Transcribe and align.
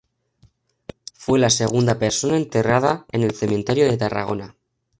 Fue 1.13 1.37
la 1.37 1.51
segunda 1.51 1.99
persona 1.99 2.35
enterrada 2.35 3.05
en 3.11 3.21
el 3.21 3.35
Cementerio 3.35 3.85
de 3.85 3.97
Tarragona. 3.97 4.55